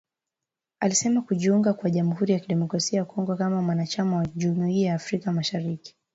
alisema 0.79 1.21
kujiunga 1.21 1.73
kwa 1.73 1.89
jamuhuri 1.89 2.33
ya 2.33 2.39
kidemokrasia 2.39 2.99
ya 2.99 3.05
Kongo 3.05 3.35
kama 3.35 3.61
mwanachama 3.61 4.17
wa 4.17 4.25
jumuia 4.35 4.87
ya 4.89 4.95
afrika 4.95 5.31
mashariki 5.31 5.95